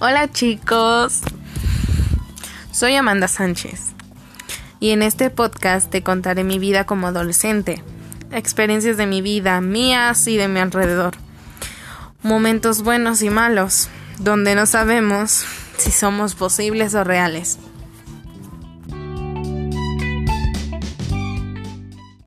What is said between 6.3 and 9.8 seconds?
mi vida como adolescente, experiencias de mi vida,